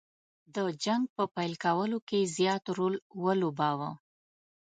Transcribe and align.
د 0.55 0.57
جنګ 0.83 1.03
په 1.15 1.23
پیل 1.35 1.53
کولو 1.65 1.97
کې 2.07 2.31
زیات 2.37 2.63
رول 2.77 2.95
ولوباوه. 3.23 3.91